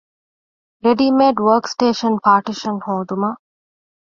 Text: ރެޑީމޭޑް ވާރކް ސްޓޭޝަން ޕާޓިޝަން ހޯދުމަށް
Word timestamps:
ރެޑީމޭޑް 0.83 1.39
ވާރކް 1.45 1.69
ސްޓޭޝަން 1.73 2.17
ޕާޓިޝަން 2.25 2.81
ހޯދުމަށް 2.85 3.39